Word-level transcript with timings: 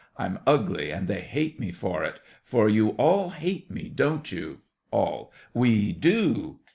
I'm 0.17 0.39
ugly, 0.47 0.89
and 0.89 1.07
they 1.07 1.21
hate 1.21 1.59
me 1.59 1.71
for 1.71 2.03
it; 2.03 2.19
for 2.43 2.67
you 2.67 2.87
all 2.97 3.29
hate 3.29 3.69
me, 3.69 3.87
don't 3.87 4.31
you? 4.31 4.61
ALL. 4.91 5.31
We 5.53 5.93
do! 5.93 6.57